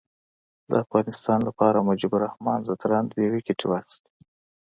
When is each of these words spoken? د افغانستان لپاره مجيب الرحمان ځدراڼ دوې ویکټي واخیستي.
د 0.69 0.71
افغانستان 0.83 1.39
لپاره 1.47 1.85
مجيب 1.89 2.11
الرحمان 2.15 2.59
ځدراڼ 2.67 3.03
دوې 3.11 3.27
ویکټي 3.33 3.65
واخیستي. 3.67 4.11